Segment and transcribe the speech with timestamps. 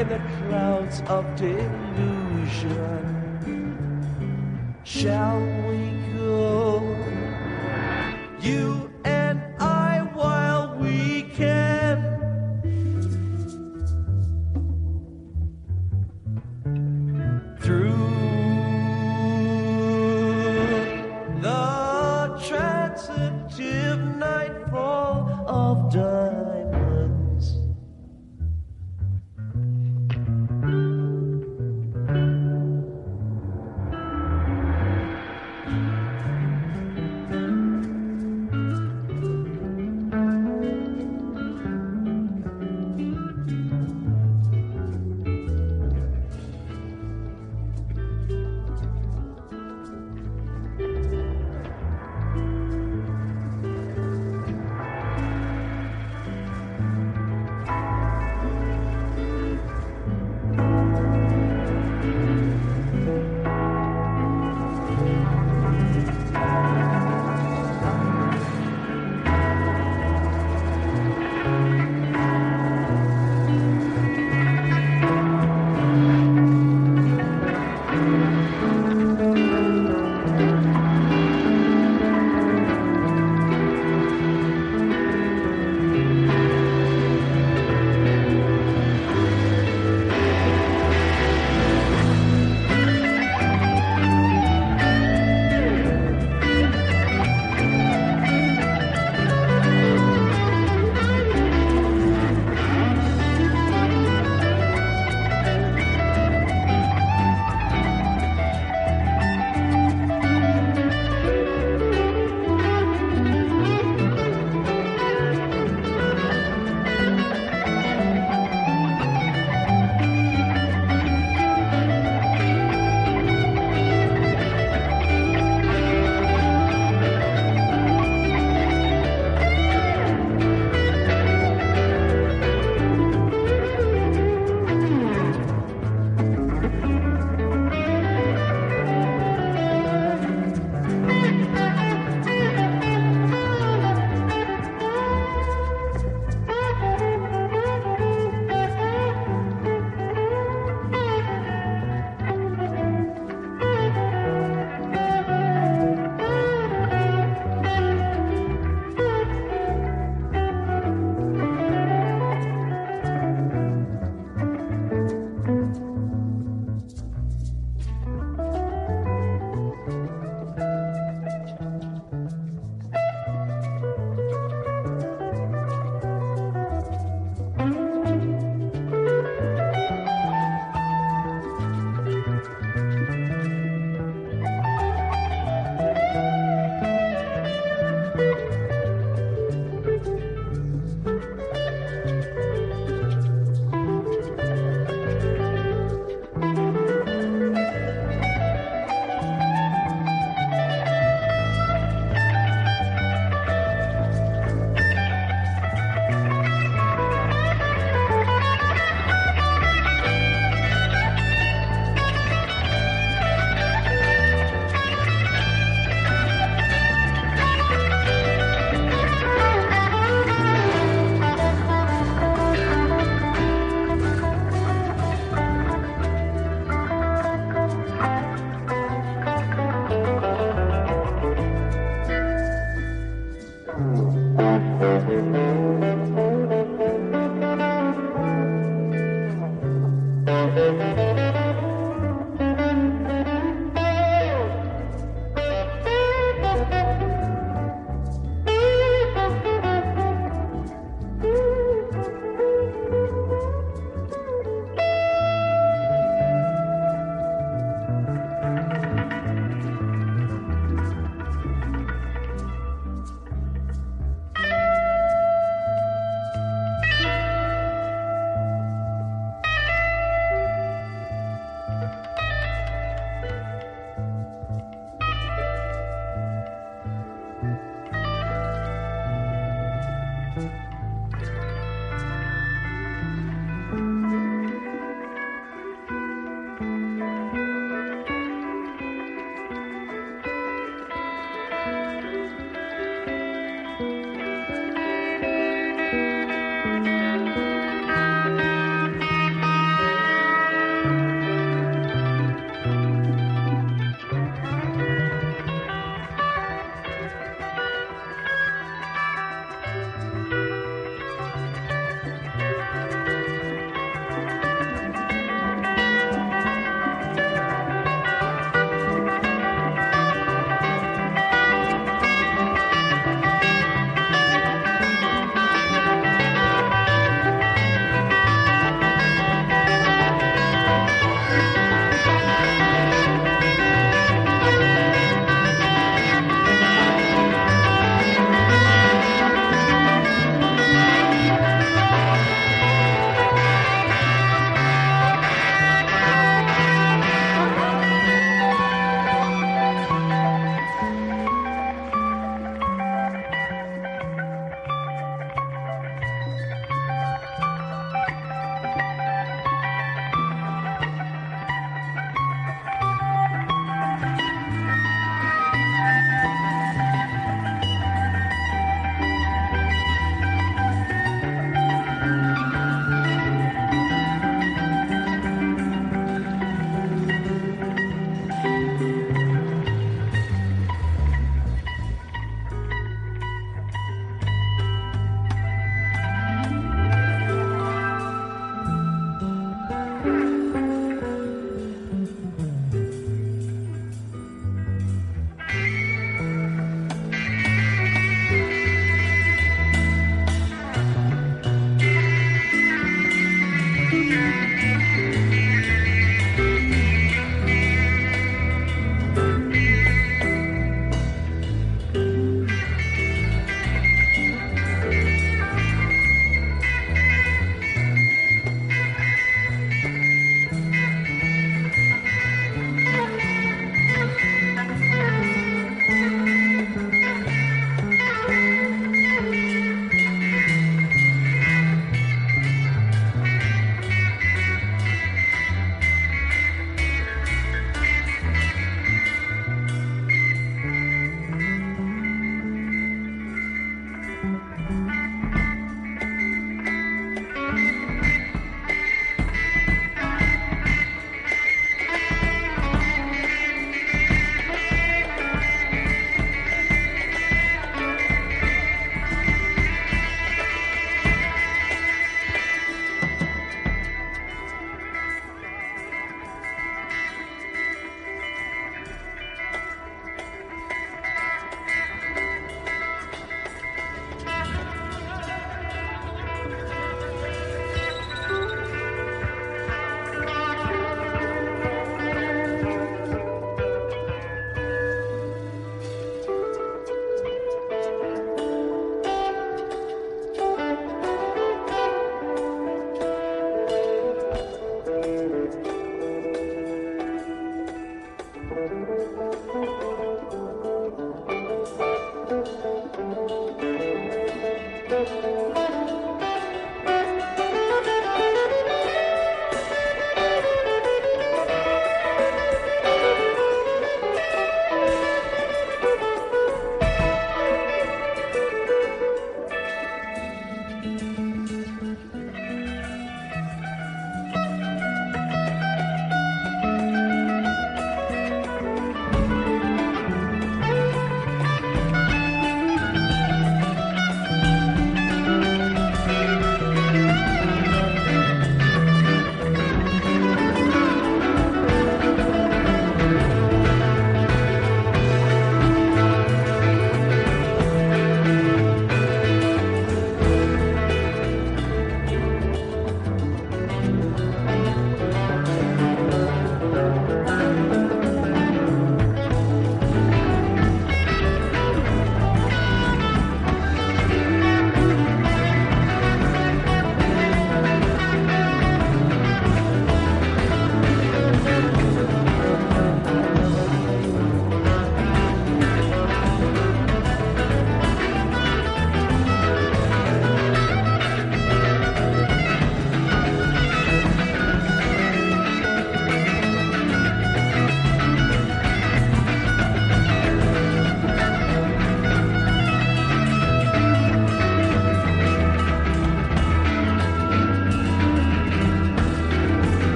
[0.00, 0.18] In the
[0.48, 3.04] clouds of delusion.
[4.82, 5.38] Shall
[5.68, 6.96] we go?
[8.40, 8.89] You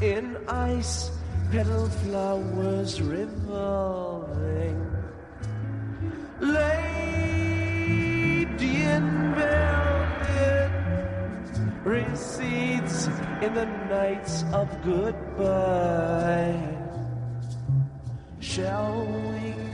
[0.00, 1.10] in ice,
[1.50, 4.78] petal flowers revolving.
[6.40, 7.66] Lady
[8.82, 10.70] in velvet
[11.84, 13.08] recedes
[13.42, 16.54] in the nights of goodbye.
[18.38, 19.67] Shall we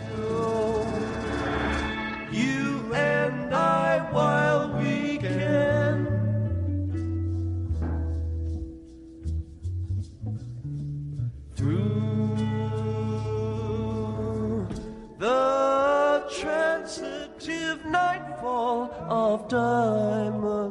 [19.14, 20.63] of diamonds.